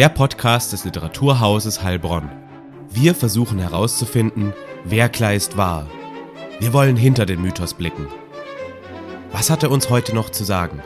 [0.00, 2.30] Der Podcast des Literaturhauses Heilbronn.
[2.88, 5.90] Wir versuchen herauszufinden, wer Kleist war.
[6.58, 8.06] Wir wollen hinter den Mythos blicken.
[9.30, 10.82] Was hat er uns heute noch zu sagen?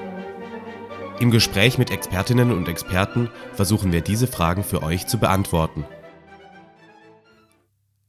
[1.21, 5.85] Im Gespräch mit Expertinnen und Experten versuchen wir diese Fragen für euch zu beantworten.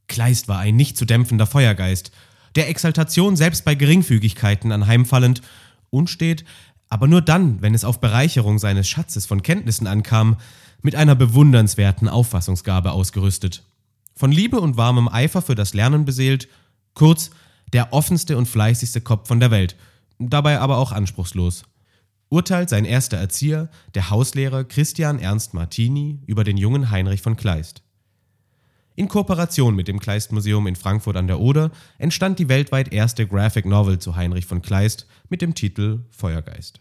[0.08, 2.10] Kleist war ein nicht zu dämpfender Feuergeist,
[2.56, 5.40] der Exaltation selbst bei Geringfügigkeiten anheimfallend,
[5.90, 6.44] unstet,
[6.88, 10.36] aber nur dann, wenn es auf Bereicherung seines Schatzes von Kenntnissen ankam,
[10.86, 13.64] mit einer bewundernswerten Auffassungsgabe ausgerüstet.
[14.14, 16.46] Von Liebe und warmem Eifer für das Lernen beseelt,
[16.94, 17.30] kurz
[17.72, 19.74] der offenste und fleißigste Kopf von der Welt,
[20.20, 21.64] dabei aber auch anspruchslos.
[22.28, 27.82] Urteilt sein erster Erzieher, der Hauslehrer Christian Ernst Martini, über den jungen Heinrich von Kleist.
[28.94, 33.26] In Kooperation mit dem Kleist Museum in Frankfurt an der Oder entstand die weltweit erste
[33.26, 36.78] Graphic Novel zu Heinrich von Kleist mit dem Titel Feuergeist.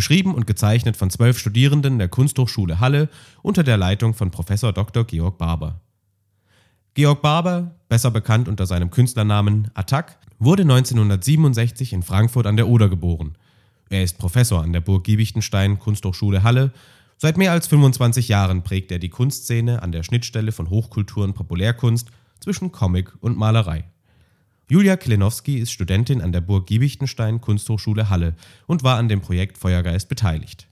[0.00, 3.10] Geschrieben und gezeichnet von zwölf Studierenden der Kunsthochschule Halle
[3.42, 5.04] unter der Leitung von Professor Dr.
[5.04, 5.82] Georg Barber.
[6.94, 12.88] Georg Barber, besser bekannt unter seinem Künstlernamen Attack, wurde 1967 in Frankfurt an der Oder
[12.88, 13.36] geboren.
[13.90, 16.72] Er ist Professor an der Burg Giebichenstein Kunsthochschule Halle.
[17.18, 21.34] Seit mehr als 25 Jahren prägt er die Kunstszene an der Schnittstelle von Hochkultur und
[21.34, 22.08] Populärkunst
[22.40, 23.84] zwischen Comic und Malerei.
[24.70, 28.36] Julia Klenowski ist Studentin an der Burg Giebichenstein Kunsthochschule Halle
[28.68, 30.68] und war an dem Projekt Feuergeist beteiligt.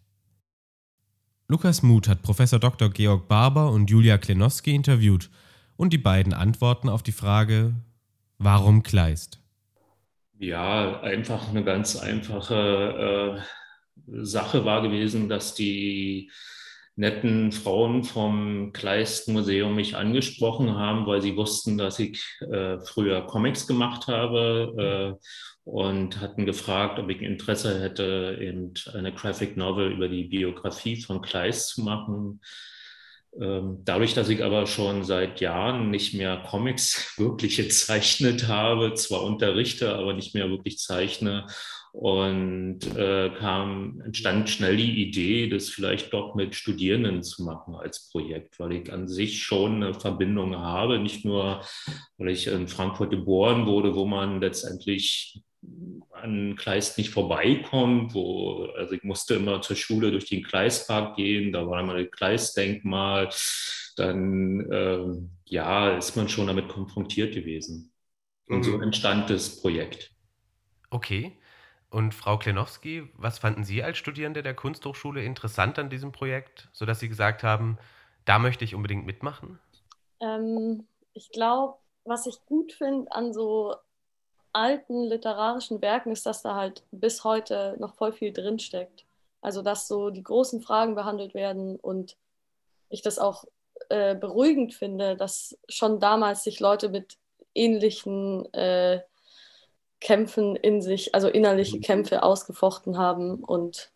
[1.48, 2.90] Lukas Muth hat Professor Dr.
[2.90, 5.30] Georg Barber und Julia Klenowski interviewt
[5.76, 7.74] und die beiden antworten auf die Frage,
[8.38, 9.40] warum Kleist?
[10.38, 13.42] Ja, einfach eine ganz einfache
[14.06, 16.30] äh, Sache war gewesen, dass die
[16.98, 23.22] netten Frauen vom Kleist Museum mich angesprochen haben, weil sie wussten, dass ich äh, früher
[23.22, 25.28] Comics gemacht habe äh,
[25.62, 31.22] und hatten gefragt, ob ich Interesse hätte, eben eine Graphic Novel über die Biografie von
[31.22, 32.40] Kleist zu machen.
[33.40, 39.22] Ähm, Dadurch, dass ich aber schon seit Jahren nicht mehr Comics wirklich gezeichnet habe, zwar
[39.22, 41.46] unterrichte, aber nicht mehr wirklich zeichne,
[41.98, 48.08] und äh, kam, entstand schnell die Idee, das vielleicht doch mit Studierenden zu machen als
[48.10, 51.60] Projekt, weil ich an sich schon eine Verbindung habe, nicht nur,
[52.16, 55.42] weil ich in Frankfurt geboren wurde, wo man letztendlich
[56.12, 61.52] an Kleist nicht vorbeikommt, wo, also ich musste immer zur Schule durch den Kleistpark gehen,
[61.52, 63.28] da war immer ein Kleistdenkmal,
[63.96, 67.90] dann ähm, ja, ist man schon damit konfrontiert gewesen.
[68.48, 68.82] Und so Mhm.
[68.82, 70.12] entstand das Projekt.
[70.92, 71.38] Okay.
[71.90, 77.00] Und Frau Klenowski, was fanden Sie als Studierende der Kunsthochschule interessant an diesem Projekt, sodass
[77.00, 77.78] Sie gesagt haben,
[78.26, 79.58] da möchte ich unbedingt mitmachen?
[80.20, 83.74] Ähm, ich glaube, was ich gut finde an so
[84.52, 89.06] alten literarischen Werken ist, dass da halt bis heute noch voll viel drinsteckt.
[89.40, 92.16] Also, dass so die großen Fragen behandelt werden und
[92.90, 93.44] ich das auch
[93.88, 97.16] äh, beruhigend finde, dass schon damals sich Leute mit
[97.54, 99.00] ähnlichen äh,
[100.00, 103.42] Kämpfen in sich, also innerliche Kämpfe ausgefochten haben.
[103.42, 103.90] Und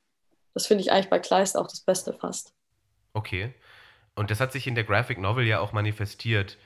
[0.55, 2.53] das finde ich eigentlich bei Kleist auch das Beste fast.
[3.15, 3.55] Okay.
[4.15, 6.59] Und das hat sich in der Graphic Novel ja auch manifestiert.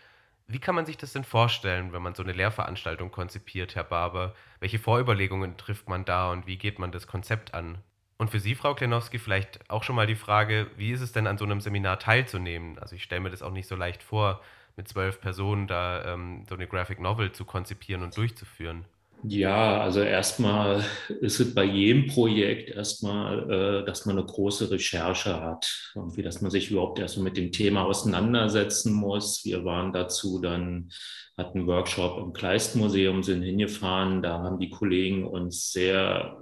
[0.49, 4.35] Wie kann man sich das denn vorstellen, wenn man so eine Lehrveranstaltung konzipiert, Herr Barber?
[4.61, 7.79] Welche Vorüberlegungen trifft man da und wie geht man das Konzept an?
[8.19, 11.27] Und für Sie, Frau Klenowski, vielleicht auch schon mal die Frage, wie ist es denn
[11.27, 12.79] an so einem Seminar teilzunehmen?
[12.79, 14.41] Also ich stelle mir das auch nicht so leicht vor,
[14.77, 18.85] mit zwölf Personen da ähm, so eine Graphic Novel zu konzipieren und durchzuführen.
[19.29, 20.85] Ja, also erstmal
[21.21, 23.51] ist es bei jedem Projekt erstmal,
[23.83, 25.91] äh, dass man eine große Recherche hat.
[25.97, 29.45] Irgendwie, dass man sich überhaupt erstmal mit dem Thema auseinandersetzen muss.
[29.45, 30.91] Wir waren dazu dann,
[31.37, 34.23] hatten einen Workshop im Kleist-Museum, sind hingefahren.
[34.23, 36.39] Da haben die Kollegen uns sehr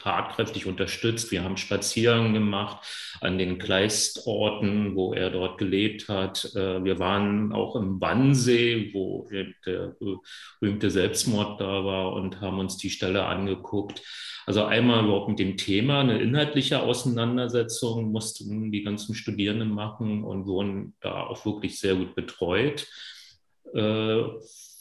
[0.00, 1.30] tatkräftig unterstützt.
[1.30, 2.84] Wir haben Spaziergänge gemacht
[3.20, 6.52] an den Kleistorten, wo er dort gelebt hat.
[6.54, 9.94] Äh, Wir waren auch im Wannsee, wo der
[10.60, 14.02] berühmte Selbstmord da war und haben uns die Stelle angeguckt.
[14.46, 20.46] Also einmal überhaupt mit dem Thema, eine inhaltliche Auseinandersetzung mussten die ganzen Studierenden machen und
[20.46, 22.86] wurden da auch wirklich sehr gut betreut.
[23.74, 24.22] Äh,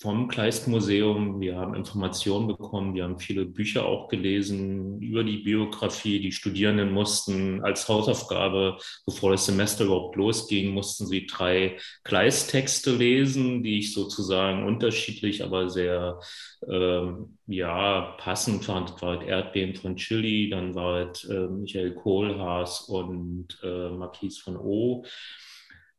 [0.01, 1.41] vom Kleist-Museum.
[1.41, 6.21] Wir haben Informationen bekommen, wir haben viele Bücher auch gelesen über die Biografie.
[6.21, 13.61] Die Studierenden mussten als Hausaufgabe, bevor das Semester überhaupt losging, mussten sie drei Kleist-Texte lesen,
[13.61, 16.21] die ich sozusagen unterschiedlich, aber sehr
[16.69, 18.91] ähm, ja, passend fand.
[18.91, 24.55] Das war Erdbeben von Chili, dann war es äh, Michael Kohlhaas und äh, Marquis von
[24.55, 25.03] O.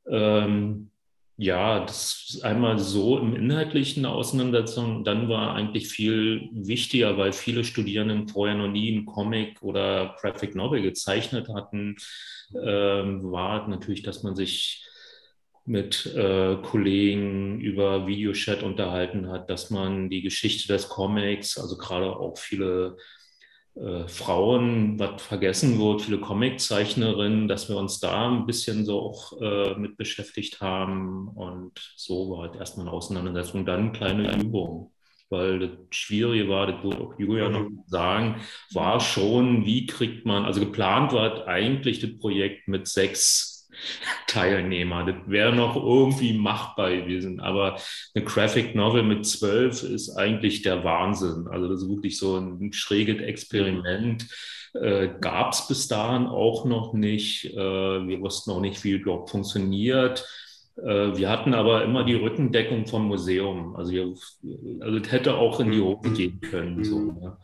[0.08, 0.90] Ähm,
[1.42, 5.04] ja, das ist einmal so im inhaltlichen Auseinandersetzung.
[5.04, 10.54] Dann war eigentlich viel wichtiger, weil viele Studierenden vorher noch nie einen Comic oder Graphic
[10.54, 11.96] Novel gezeichnet hatten,
[12.54, 14.84] ähm, war natürlich, dass man sich
[15.64, 22.16] mit äh, Kollegen über Videochat unterhalten hat, dass man die Geschichte des Comics, also gerade
[22.16, 22.98] auch viele
[23.76, 29.40] äh, Frauen, was vergessen wird, viele Comiczeichnerinnen, dass wir uns da ein bisschen so auch
[29.40, 31.28] äh, mit beschäftigt haben.
[31.28, 34.93] Und so war halt erstmal eine Auseinandersetzung, dann eine kleine Übung.
[35.28, 38.40] Weil das Schwierige war, das wurde auch Julia noch sagen,
[38.72, 43.50] war schon, wie kriegt man, also geplant war eigentlich das Projekt mit sechs
[44.26, 45.04] Teilnehmer.
[45.04, 47.40] Das wäre noch irgendwie machbar gewesen.
[47.40, 47.78] Aber
[48.14, 51.46] eine Graphic Novel mit zwölf ist eigentlich der Wahnsinn.
[51.48, 54.26] Also das ist wirklich so ein schräges Experiment.
[54.74, 57.46] Äh, Gab es bis dahin auch noch nicht.
[57.46, 60.24] Äh, wir wussten auch nicht, wie überhaupt funktioniert.
[60.84, 63.76] Äh, wir hatten aber immer die Rückendeckung vom Museum.
[63.76, 64.14] Also, wir,
[64.80, 66.84] also es hätte auch in die Hose gehen können.
[66.84, 67.38] So, ne?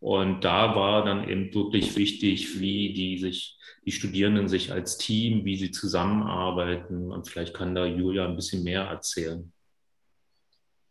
[0.00, 5.44] Und da war dann eben wirklich wichtig, wie die sich die Studierenden sich als Team,
[5.44, 7.12] wie sie zusammenarbeiten.
[7.12, 9.52] Und vielleicht kann da Julia ein bisschen mehr erzählen.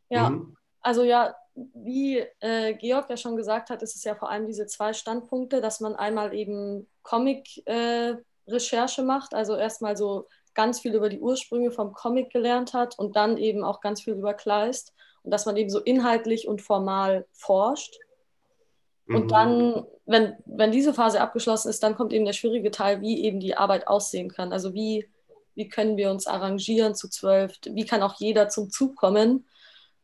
[0.09, 0.55] Ja, mhm.
[0.81, 4.65] also ja, wie äh, Georg ja schon gesagt hat, ist es ja vor allem diese
[4.65, 11.09] zwei Standpunkte, dass man einmal eben Comic-Recherche äh, macht, also erstmal so ganz viel über
[11.09, 14.93] die Ursprünge vom Comic gelernt hat und dann eben auch ganz viel über Kleist
[15.23, 17.99] und dass man eben so inhaltlich und formal forscht.
[19.07, 19.27] Und mhm.
[19.27, 23.39] dann, wenn, wenn diese Phase abgeschlossen ist, dann kommt eben der schwierige Teil, wie eben
[23.39, 24.51] die Arbeit aussehen kann.
[24.51, 25.07] Also wie,
[25.53, 27.53] wie können wir uns arrangieren zu zwölf?
[27.65, 29.45] Wie kann auch jeder zum Zug kommen?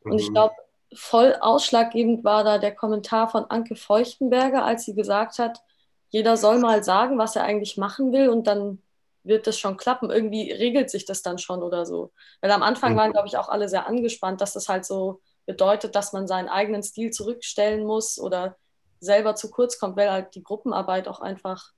[0.04, 0.34] Und ich mhm.
[0.34, 0.56] glaube,
[0.94, 5.62] voll ausschlaggebend war da der Kommentar von Anke Feuchtenberger, als sie gesagt hat,
[6.10, 8.82] jeder soll mal sagen, was er eigentlich machen will und dann
[9.24, 10.10] wird das schon klappen.
[10.10, 12.12] Irgendwie regelt sich das dann schon oder so.
[12.42, 13.14] Weil am Anfang waren, mhm.
[13.14, 16.84] glaube ich, auch alle sehr angespannt, dass das halt so bedeutet, dass man seinen eigenen
[16.84, 18.58] Stil zurückstellen muss oder
[19.00, 21.72] selber zu kurz kommt, weil halt die Gruppenarbeit auch einfach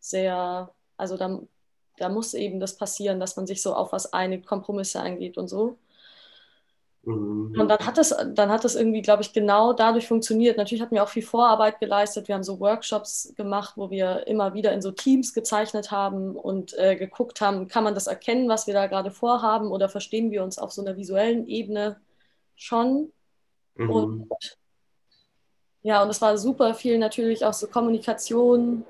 [0.00, 1.40] sehr, also da,
[1.96, 5.48] da muss eben das passieren, dass man sich so auf was einigt, Kompromisse eingeht und
[5.48, 5.78] so.
[7.06, 7.54] Mhm.
[7.58, 10.58] Und dann hat es, dann hat es irgendwie, glaube ich, genau dadurch funktioniert.
[10.58, 12.26] Natürlich hatten wir auch viel Vorarbeit geleistet.
[12.26, 16.76] Wir haben so Workshops gemacht, wo wir immer wieder in so Teams gezeichnet haben und
[16.76, 20.42] äh, geguckt haben, kann man das erkennen, was wir da gerade vorhaben, oder verstehen wir
[20.42, 22.00] uns auf so einer visuellen Ebene
[22.56, 23.12] schon?
[23.76, 23.90] Mhm.
[23.90, 24.28] Und
[25.82, 28.84] ja, und es war super viel natürlich auch so Kommunikation.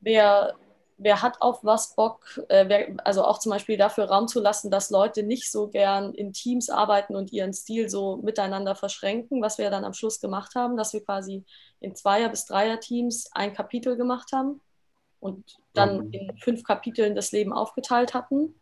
[0.00, 0.56] Wer,
[0.96, 2.40] wer hat auf was Bock?
[2.48, 6.14] Äh, wer, also auch zum Beispiel dafür Raum zu lassen, dass Leute nicht so gern
[6.14, 10.54] in Teams arbeiten und ihren Stil so miteinander verschränken, was wir dann am Schluss gemacht
[10.54, 11.44] haben, dass wir quasi
[11.80, 14.60] in Zweier- bis Dreier-Teams ein Kapitel gemacht haben
[15.20, 16.12] und dann mhm.
[16.12, 18.54] in fünf Kapiteln das Leben aufgeteilt hatten.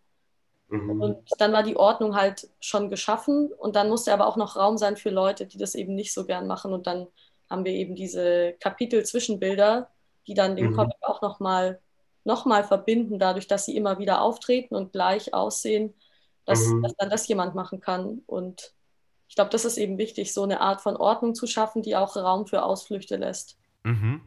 [0.68, 1.02] Mhm.
[1.02, 4.78] Und dann war die Ordnung halt schon geschaffen und dann musste aber auch noch Raum
[4.78, 7.08] sein für Leute, die das eben nicht so gern machen und dann
[7.50, 9.90] haben wir eben diese Kapitel-Zwischenbilder,
[10.26, 10.76] die dann den mhm.
[10.76, 11.80] Comic auch nochmal
[12.24, 15.94] noch mal verbinden, dadurch, dass sie immer wieder auftreten und gleich aussehen,
[16.44, 16.82] dass, mhm.
[16.82, 18.22] dass dann das jemand machen kann.
[18.26, 18.74] Und
[19.28, 22.16] ich glaube, das ist eben wichtig, so eine Art von Ordnung zu schaffen, die auch
[22.16, 23.58] Raum für Ausflüchte lässt.
[23.84, 24.20] Mhm.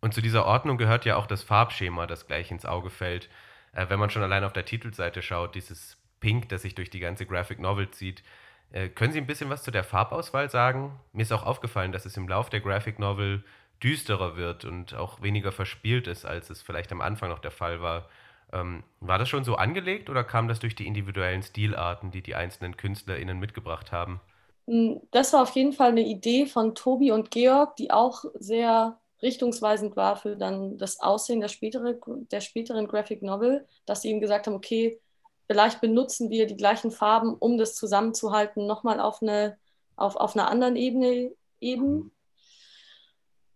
[0.00, 3.28] Und zu dieser Ordnung gehört ja auch das Farbschema, das gleich ins Auge fällt.
[3.72, 7.00] Äh, wenn man schon allein auf der Titelseite schaut, dieses Pink, das sich durch die
[7.00, 8.22] ganze Graphic Novel zieht,
[8.70, 10.98] äh, können Sie ein bisschen was zu der Farbauswahl sagen?
[11.12, 13.44] Mir ist auch aufgefallen, dass es im Lauf der Graphic Novel
[13.82, 17.80] düsterer wird und auch weniger verspielt ist, als es vielleicht am Anfang noch der Fall
[17.80, 18.08] war.
[18.52, 22.34] Ähm, war das schon so angelegt oder kam das durch die individuellen Stilarten, die die
[22.34, 24.20] einzelnen KünstlerInnen mitgebracht haben?
[24.66, 28.98] Hm, das war auf jeden Fall eine Idee von Tobi und Georg, die auch sehr
[29.22, 31.98] richtungsweisend war für dann das Aussehen der, spätere,
[32.30, 35.00] der späteren Graphic Novel, dass sie ihm gesagt haben, okay,
[35.46, 39.58] vielleicht benutzen wir die gleichen Farben, um das zusammenzuhalten, nochmal auf, eine,
[39.96, 42.12] auf, auf einer anderen Ebene eben.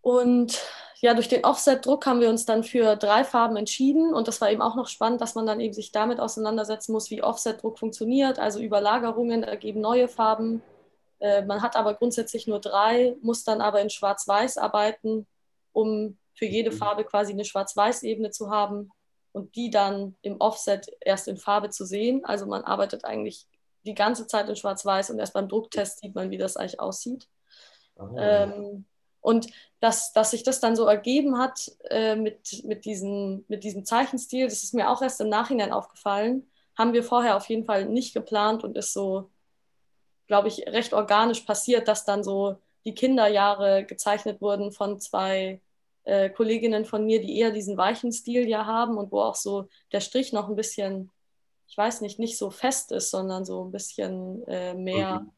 [0.02, 0.60] Und
[1.00, 4.14] ja, durch den Offset-Druck haben wir uns dann für drei Farben entschieden.
[4.14, 7.10] Und das war eben auch noch spannend, dass man dann eben sich damit auseinandersetzen muss,
[7.10, 8.38] wie Offset-Druck funktioniert.
[8.38, 10.62] Also Überlagerungen ergeben neue Farben.
[11.18, 15.26] Äh, man hat aber grundsätzlich nur drei, muss dann aber in Schwarz-Weiß arbeiten,
[15.72, 16.76] um für jede mhm.
[16.76, 18.90] Farbe quasi eine Schwarz-Weiß-Ebene zu haben
[19.32, 22.24] und die dann im Offset erst in Farbe zu sehen.
[22.24, 23.46] Also man arbeitet eigentlich
[23.84, 27.28] die ganze Zeit in Schwarz-Weiß und erst beim Drucktest sieht man, wie das eigentlich aussieht.
[27.96, 28.08] Oh.
[28.16, 28.84] Ähm,
[29.22, 29.46] und
[29.80, 34.46] dass, dass sich das dann so ergeben hat äh, mit, mit, diesen, mit diesem Zeichenstil,
[34.46, 38.12] das ist mir auch erst im Nachhinein aufgefallen, haben wir vorher auf jeden Fall nicht
[38.12, 39.30] geplant und ist so,
[40.26, 45.60] glaube ich, recht organisch passiert, dass dann so die Kinderjahre gezeichnet wurden von zwei
[46.04, 49.68] äh, Kolleginnen von mir, die eher diesen weichen Stil ja haben und wo auch so
[49.92, 51.10] der Strich noch ein bisschen,
[51.68, 55.20] ich weiß nicht, nicht so fest ist, sondern so ein bisschen äh, mehr.
[55.20, 55.32] Mhm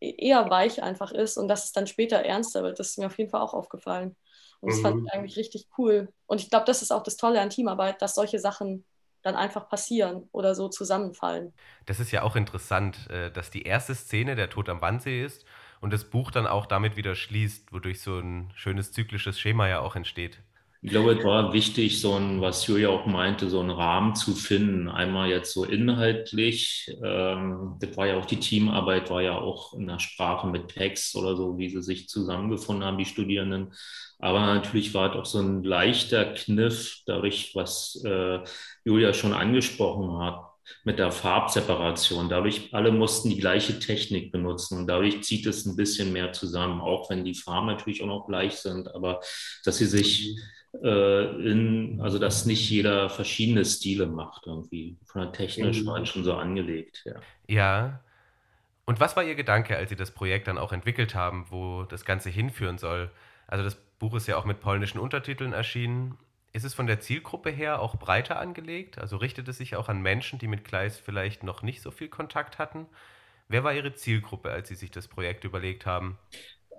[0.00, 2.78] eher weich einfach ist und dass es dann später ernster wird.
[2.78, 4.16] Das ist mir auf jeden Fall auch aufgefallen.
[4.60, 4.82] Und das mhm.
[4.82, 6.08] fand ich eigentlich richtig cool.
[6.26, 8.84] Und ich glaube, das ist auch das Tolle an Teamarbeit, dass solche Sachen
[9.22, 11.52] dann einfach passieren oder so zusammenfallen.
[11.84, 15.44] Das ist ja auch interessant, äh, dass die erste Szene der Tod am Wannsee ist
[15.80, 19.80] und das Buch dann auch damit wieder schließt, wodurch so ein schönes zyklisches Schema ja
[19.80, 20.40] auch entsteht.
[20.86, 24.36] Ich glaube, es war wichtig, so ein, was Julia auch meinte, so einen Rahmen zu
[24.36, 24.88] finden.
[24.88, 29.88] Einmal jetzt so inhaltlich, ähm, das war ja auch die Teamarbeit, war ja auch in
[29.88, 33.72] der Sprache mit Text oder so, wie sie sich zusammengefunden haben, die Studierenden.
[34.20, 38.38] Aber natürlich war es auch so ein leichter Kniff, dadurch, was äh,
[38.84, 40.38] Julia schon angesprochen hat,
[40.84, 42.28] mit der Farbseparation.
[42.28, 46.80] Dadurch, alle mussten die gleiche Technik benutzen und dadurch zieht es ein bisschen mehr zusammen,
[46.80, 49.18] auch wenn die Farben natürlich auch noch gleich sind, aber
[49.64, 50.40] dass sie sich äh,
[50.82, 54.96] in, also dass nicht jeder verschiedene Stile macht irgendwie.
[55.04, 55.86] Von der technisch mhm.
[55.86, 57.14] war schon so angelegt, ja.
[57.48, 58.00] Ja.
[58.84, 62.04] Und was war Ihr Gedanke, als Sie das Projekt dann auch entwickelt haben, wo das
[62.04, 63.10] Ganze hinführen soll?
[63.46, 66.16] Also das Buch ist ja auch mit polnischen Untertiteln erschienen.
[66.52, 68.98] Ist es von der Zielgruppe her auch breiter angelegt?
[68.98, 72.08] Also richtet es sich auch an Menschen, die mit Kleist vielleicht noch nicht so viel
[72.08, 72.86] Kontakt hatten?
[73.48, 76.18] Wer war Ihre Zielgruppe, als Sie sich das Projekt überlegt haben?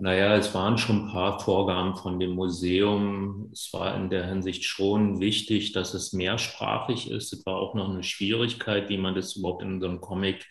[0.00, 3.50] Naja, es waren schon ein paar Vorgaben von dem Museum.
[3.52, 7.32] Es war in der Hinsicht schon wichtig, dass es mehrsprachig ist.
[7.32, 10.46] Es war auch noch eine Schwierigkeit, wie man das überhaupt in so einem Comic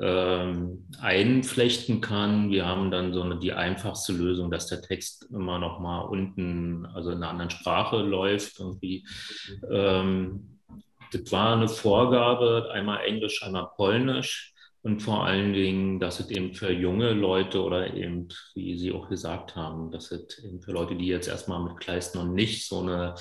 [0.00, 2.50] ähm, einflechten kann.
[2.50, 6.86] Wir haben dann so eine, die einfachste Lösung, dass der Text immer noch mal unten,
[6.86, 8.58] also in einer anderen Sprache läuft.
[8.58, 9.06] Irgendwie.
[9.70, 10.58] Ähm,
[11.12, 14.52] das war eine Vorgabe, einmal Englisch, einmal Polnisch.
[14.82, 19.08] Und vor allen Dingen, dass es eben für junge Leute oder eben, wie Sie auch
[19.10, 22.80] gesagt haben, dass es eben für Leute, die jetzt erstmal mit Kleist noch nicht so
[22.80, 23.12] einen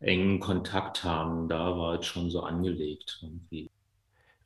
[0.00, 3.70] engen Kontakt haben, da war es schon so angelegt irgendwie.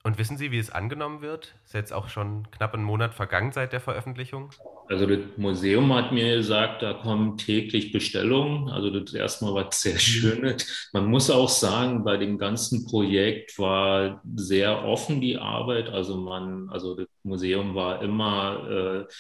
[0.03, 1.55] Und wissen Sie, wie es angenommen wird?
[1.65, 4.51] Ist jetzt auch schon knapp einen Monat vergangen seit der Veröffentlichung?
[4.89, 8.71] Also das Museum hat mir gesagt, da kommen täglich Bestellungen.
[8.71, 9.99] Also das ist erstmal was sehr mhm.
[9.99, 10.91] Schönes.
[10.95, 15.91] Man muss auch sagen, bei dem ganzen Projekt war sehr offen die Arbeit.
[15.91, 19.13] Also man, also das Museum war immer äh,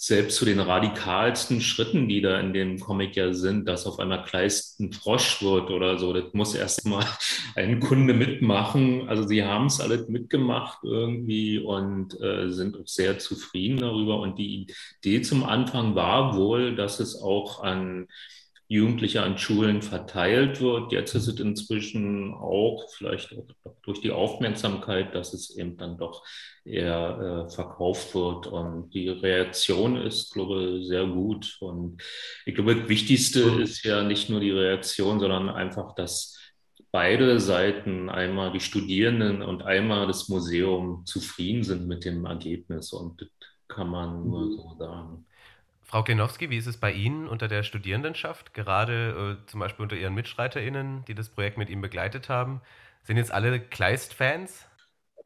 [0.00, 4.22] selbst zu den radikalsten Schritten, die da in dem Comic ja sind, dass auf einmal
[4.22, 7.04] Kleist ein Frosch wird oder so, das muss erstmal
[7.56, 9.08] ein Kunde mitmachen.
[9.08, 14.20] Also sie haben es alles mitgemacht irgendwie und äh, sind auch sehr zufrieden darüber.
[14.20, 14.68] Und die
[15.02, 18.06] Idee zum Anfang war wohl, dass es auch an
[18.70, 20.92] Jugendliche an Schulen verteilt wird.
[20.92, 23.34] Jetzt ist es inzwischen auch vielleicht
[23.64, 26.22] auch durch die Aufmerksamkeit, dass es eben dann doch
[26.66, 28.46] eher äh, verkauft wird.
[28.46, 31.56] Und die Reaktion ist, glaube ich, sehr gut.
[31.60, 32.02] Und
[32.44, 36.38] ich glaube, das Wichtigste ist ja nicht nur die Reaktion, sondern einfach, dass
[36.92, 42.92] beide Seiten, einmal die Studierenden und einmal das Museum, zufrieden sind mit dem Ergebnis.
[42.92, 43.28] Und das
[43.66, 45.24] kann man nur so sagen.
[45.88, 49.96] Frau Klenowski, wie ist es bei Ihnen unter der Studierendenschaft, gerade äh, zum Beispiel unter
[49.96, 52.60] Ihren MitstreiterInnen, die das Projekt mit Ihnen begleitet haben?
[53.04, 54.66] Sind jetzt alle Kleist-Fans?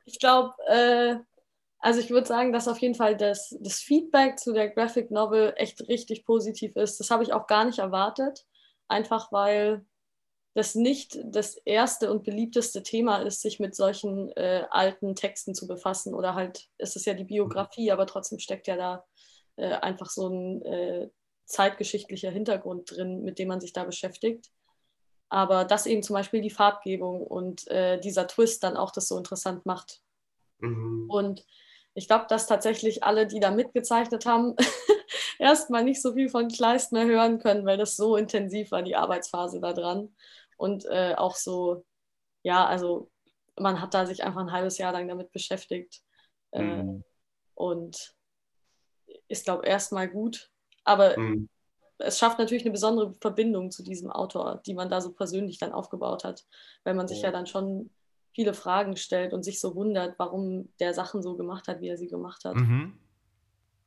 [0.04, 1.16] Ich glaube, äh,
[1.80, 5.52] also ich würde sagen, dass auf jeden Fall das, das Feedback zu der Graphic Novel
[5.56, 7.00] echt richtig positiv ist.
[7.00, 8.46] Das habe ich auch gar nicht erwartet,
[8.86, 9.84] einfach weil
[10.54, 15.66] das nicht das erste und beliebteste Thema ist, sich mit solchen äh, alten Texten zu
[15.66, 16.14] befassen.
[16.14, 19.04] Oder halt, es ist ja die Biografie, aber trotzdem steckt ja da
[19.56, 21.10] äh, einfach so ein äh,
[21.46, 24.50] zeitgeschichtlicher Hintergrund drin, mit dem man sich da beschäftigt.
[25.28, 29.16] Aber dass eben zum Beispiel die Farbgebung und äh, dieser Twist dann auch das so
[29.16, 30.02] interessant macht.
[30.58, 31.08] Mhm.
[31.08, 31.46] Und
[31.94, 34.56] ich glaube, dass tatsächlich alle, die da mitgezeichnet haben,
[35.38, 38.96] erstmal nicht so viel von Kleist mehr hören können, weil das so intensiv war, die
[38.96, 40.14] Arbeitsphase da dran.
[40.56, 41.84] Und äh, auch so,
[42.42, 43.10] ja, also
[43.58, 46.02] man hat da sich einfach ein halbes Jahr lang damit beschäftigt.
[46.52, 47.04] Äh, mhm.
[47.54, 48.14] Und
[49.32, 50.50] ist, glaube ich, erstmal gut.
[50.84, 51.48] Aber mhm.
[51.98, 55.72] es schafft natürlich eine besondere Verbindung zu diesem Autor, die man da so persönlich dann
[55.72, 56.44] aufgebaut hat,
[56.84, 57.90] weil man sich ja, ja dann schon
[58.34, 61.98] viele Fragen stellt und sich so wundert, warum der Sachen so gemacht hat, wie er
[61.98, 62.54] sie gemacht hat.
[62.54, 62.98] Mhm.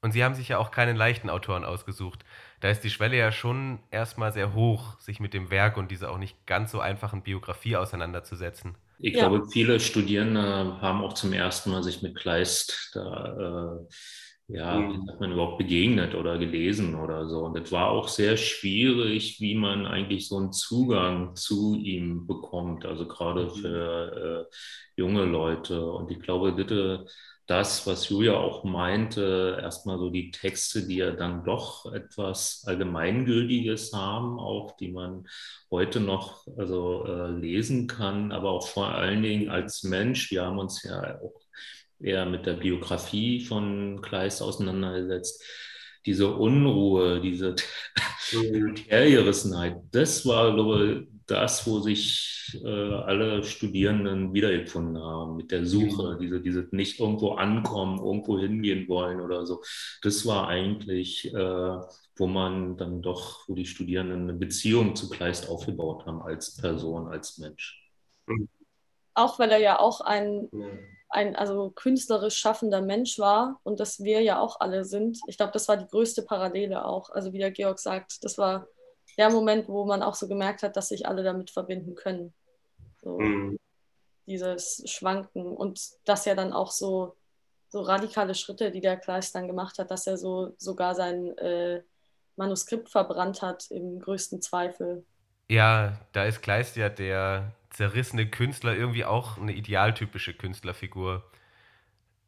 [0.02, 2.24] Und Sie haben sich ja auch keinen leichten Autoren ausgesucht.
[2.60, 6.12] Da ist die Schwelle ja schon erstmal sehr hoch, sich mit dem Werk und dieser
[6.12, 8.76] auch nicht ganz so einfachen Biografie auseinanderzusetzen.
[9.00, 9.28] Ich ja.
[9.28, 13.94] glaube, viele Studierende haben auch zum ersten Mal sich mit Kleist da äh,
[14.48, 15.10] ja, wie mhm.
[15.10, 17.46] hat man überhaupt begegnet oder gelesen oder so.
[17.46, 22.86] Und es war auch sehr schwierig, wie man eigentlich so einen Zugang zu ihm bekommt,
[22.86, 23.50] also gerade mhm.
[23.50, 24.56] für äh,
[25.02, 25.86] junge Leute.
[25.90, 27.08] Und ich glaube, bitte
[27.48, 33.94] das, was Julia auch meinte, erstmal so die Texte, die ja dann doch etwas Allgemeingültiges
[33.94, 35.28] haben, auch die man
[35.70, 40.32] heute noch also äh, lesen kann, aber auch vor allen Dingen als Mensch.
[40.32, 41.45] Wir haben uns ja auch
[42.06, 45.44] eher mit der Biografie von Kleist auseinandergesetzt.
[46.06, 47.56] Diese Unruhe, diese
[48.88, 55.66] Terrierissenheit, das war, glaube ich, das, wo sich äh, alle Studierenden wiedergefunden haben mit der
[55.66, 56.20] Suche, mhm.
[56.20, 59.64] diese, diese nicht irgendwo ankommen, irgendwo hingehen wollen oder so.
[60.04, 61.80] Das war eigentlich, äh,
[62.18, 67.08] wo man dann doch, wo die Studierenden eine Beziehung zu Kleist aufgebaut haben als Person,
[67.08, 67.82] als Mensch.
[69.16, 70.50] Auch weil er ja auch ein
[71.16, 75.18] ein also künstlerisch schaffender Mensch war und dass wir ja auch alle sind.
[75.28, 77.10] Ich glaube, das war die größte Parallele auch.
[77.10, 78.68] Also wie der Georg sagt, das war
[79.18, 82.34] der Moment, wo man auch so gemerkt hat, dass sich alle damit verbinden können.
[83.02, 83.58] So, mhm.
[84.28, 87.16] Dieses Schwanken und das ja dann auch so,
[87.70, 91.82] so radikale Schritte, die der Kleist dann gemacht hat, dass er so sogar sein äh,
[92.36, 95.06] Manuskript verbrannt hat im größten Zweifel.
[95.48, 101.30] Ja, da ist Kleist ja der zerrissene Künstler irgendwie auch eine idealtypische Künstlerfigur.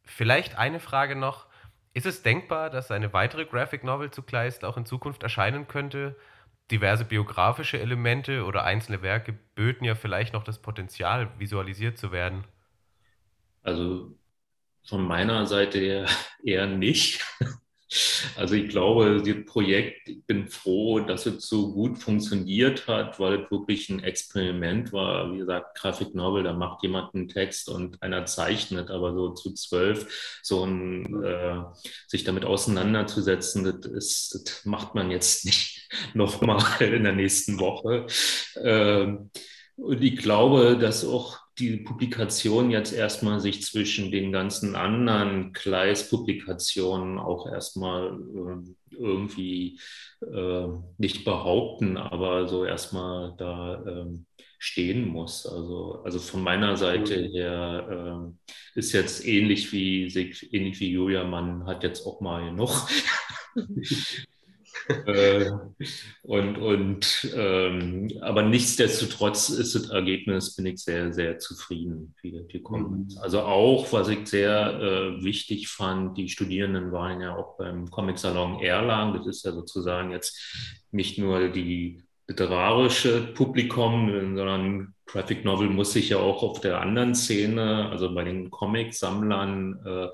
[0.04, 1.46] Vielleicht eine Frage noch.
[1.94, 6.16] Ist es denkbar, dass eine weitere Graphic Novel zu Kleist auch in Zukunft erscheinen könnte?
[6.70, 12.44] Diverse biografische Elemente oder einzelne Werke böten ja vielleicht noch das Potenzial, visualisiert zu werden.
[13.62, 14.14] Also
[14.84, 16.06] von meiner Seite her
[16.44, 17.24] eher nicht.
[18.36, 23.44] Also ich glaube, das Projekt, ich bin froh, dass es so gut funktioniert hat, weil
[23.44, 25.32] es wirklich ein Experiment war.
[25.32, 29.54] Wie gesagt, Graphic Novel, da macht jemand einen Text und einer zeichnet, aber so zu
[29.54, 31.62] zwölf, so ein, äh,
[32.06, 38.06] sich damit auseinanderzusetzen, das, ist, das macht man jetzt nicht nochmal in der nächsten Woche.
[38.62, 39.30] Ähm,
[39.76, 47.18] und ich glaube, dass auch die Publikation jetzt erstmal sich zwischen den ganzen anderen Kleist-Publikationen
[47.18, 49.80] auch erstmal äh, irgendwie
[50.20, 50.68] äh,
[50.98, 54.06] nicht behaupten, aber so erstmal da äh,
[54.58, 55.46] stehen muss.
[55.46, 58.32] Also, also von meiner Seite her
[58.74, 60.06] äh, ist jetzt ähnlich wie,
[60.52, 62.70] ähnlich wie Julia, man hat jetzt auch mal genug.
[65.06, 65.50] äh,
[66.22, 72.62] und, und ähm, aber nichtsdestotrotz ist das Ergebnis, bin ich sehr, sehr zufrieden, wie die
[72.62, 73.14] Comments.
[73.14, 73.20] Mhm.
[73.20, 78.18] Also auch, was ich sehr äh, wichtig fand, die Studierenden waren ja auch beim Comic
[78.18, 79.14] Salon Erlangen.
[79.14, 80.38] Das ist ja sozusagen jetzt
[80.90, 87.14] nicht nur die literarische Publikum, sondern Graphic Novel muss sich ja auch auf der anderen
[87.14, 90.08] Szene, also bei den Comic-Sammlern, äh,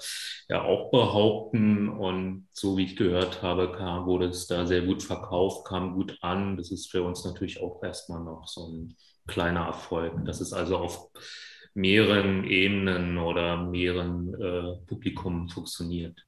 [0.49, 1.89] ja auch behaupten.
[1.89, 6.17] Und so wie ich gehört habe, kam, wurde es da sehr gut verkauft, kam gut
[6.23, 6.57] an.
[6.57, 10.13] Das ist für uns natürlich auch erstmal noch so ein kleiner Erfolg.
[10.27, 11.09] Das ist also auf
[11.75, 16.25] mehreren Ebenen oder mehreren äh, Publikum funktioniert.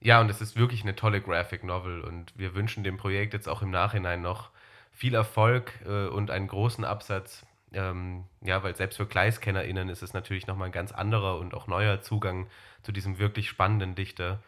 [0.00, 3.48] Ja, und es ist wirklich eine tolle Graphic Novel und wir wünschen dem Projekt jetzt
[3.48, 4.50] auch im Nachhinein noch
[4.92, 7.46] viel Erfolg äh, und einen großen Absatz.
[7.72, 11.66] Ähm, ja, weil selbst für KleiskennerInnen ist es natürlich nochmal ein ganz anderer und auch
[11.66, 12.46] neuer Zugang
[12.82, 14.42] zu diesem wirklich spannenden Dichter.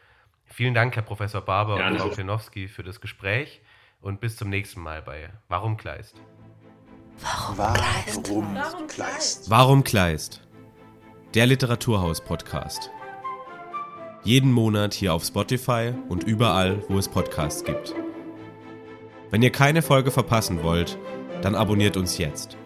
[0.46, 3.60] Vielen Dank, Herr Professor Barber ja, und Frau Klenowski, für das Gespräch
[4.00, 6.20] und bis zum nächsten Mal bei Warum Kleist?
[7.56, 8.30] Warum Kleist?
[8.30, 9.50] Warum Kleist?
[9.50, 10.48] Warum Kleist?
[11.34, 12.90] Der Literaturhaus-Podcast.
[14.22, 17.94] Jeden Monat hier auf Spotify und überall, wo es Podcasts gibt.
[19.30, 20.98] Wenn ihr keine Folge verpassen wollt,
[21.42, 22.56] dann abonniert uns jetzt.